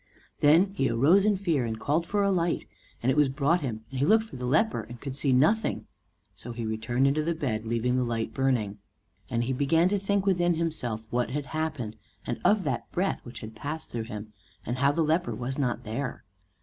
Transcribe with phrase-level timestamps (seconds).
[0.39, 2.65] Then he arose in fear, and called for a light,
[3.03, 5.85] and it was brought him; and he looked for the leper and could see nothing;
[6.33, 8.79] so he returned into the bed, leaving the light burning.
[9.29, 13.41] And he began to think within himself what had happened, and of that breath which
[13.41, 14.33] had passed through him,
[14.65, 16.23] and how the leper was not there.